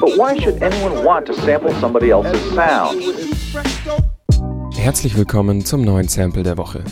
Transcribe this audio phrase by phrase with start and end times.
[0.00, 3.02] But why should anyone want to sample somebody else's sound?
[4.74, 6.82] Herzlich willkommen zum neuen Sample der Woche.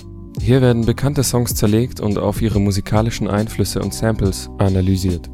[0.42, 5.30] Hier werden bekannte Songs zerlegt und auf ihre musikalischen Einflüsse und Samples analysiert.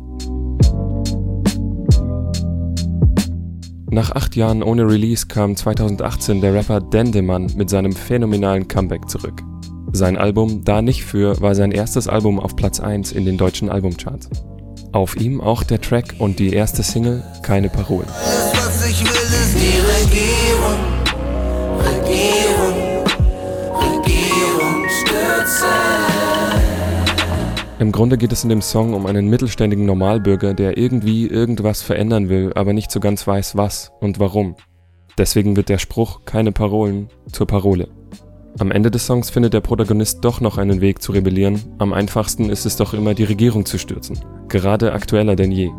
[3.90, 9.42] Nach acht Jahren ohne Release kam 2018 der Rapper Dendemann mit seinem phänomenalen Comeback zurück.
[9.92, 13.68] Sein Album Da nicht für war sein erstes Album auf Platz 1 in den deutschen
[13.68, 14.30] Albumcharts.
[14.94, 18.06] Auf ihm auch der Track und die erste Single Keine Parolen.
[18.08, 20.78] Alles, was ich will, ist die Regierung.
[21.80, 23.04] Regierung.
[23.74, 25.66] Regierung stürzen.
[27.80, 32.28] Im Grunde geht es in dem Song um einen mittelständigen Normalbürger, der irgendwie irgendwas verändern
[32.28, 34.54] will, aber nicht so ganz weiß was und warum.
[35.18, 37.88] Deswegen wird der Spruch Keine Parolen zur Parole.
[38.58, 41.60] Am Ende des Songs findet der Protagonist doch noch einen Weg zu rebellieren.
[41.78, 44.20] Am einfachsten ist es doch immer, die Regierung zu stürzen.
[44.48, 45.70] Gerade aktueller denn je.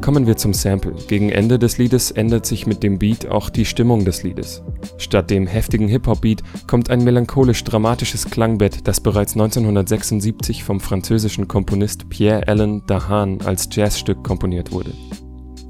[0.00, 0.94] Kommen wir zum Sample.
[1.08, 4.62] Gegen Ende des Liedes ändert sich mit dem Beat auch die Stimmung des Liedes.
[4.98, 12.82] Statt dem heftigen Hip-Hop-Beat kommt ein melancholisch-dramatisches Klangbett, das bereits 1976 vom französischen Komponist Pierre-Alain
[12.86, 14.92] Dahan als Jazzstück komponiert wurde.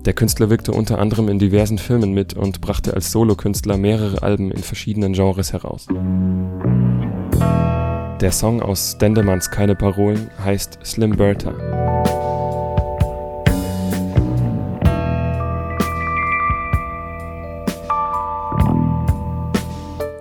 [0.04, 4.50] Der Künstler wirkte unter anderem in diversen Filmen mit und brachte als Solokünstler mehrere Alben
[4.50, 5.86] in verschiedenen Genres heraus.
[8.20, 11.52] Der Song aus Dendemanns Keine Parolen heißt Slim Bertha.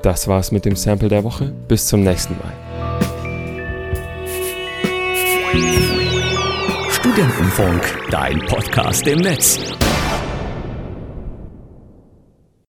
[0.04, 1.54] Das war's mit dem Sample der Woche.
[1.68, 2.54] Bis zum nächsten Mal.
[7.12, 9.60] Studentenfunk, dein Podcast im Netz.